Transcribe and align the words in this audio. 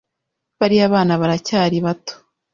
Bariya 0.59 0.85
bana 0.93 1.13
baracyari 1.21 1.77
bato 1.85 2.13